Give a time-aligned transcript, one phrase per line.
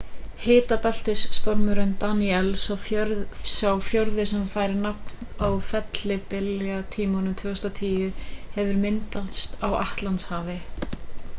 [0.43, 2.77] hitabeltisstormurinn danielle
[3.55, 8.25] sá fjórði sem fær nafn á fellibyljatímabilinu 2010
[8.57, 10.57] hefur myndast á atlantshafi